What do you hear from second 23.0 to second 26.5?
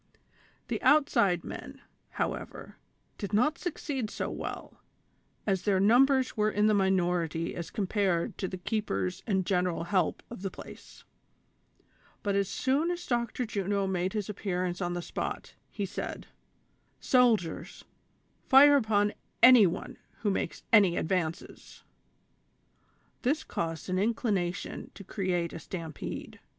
This caused an inclination to create a stampede.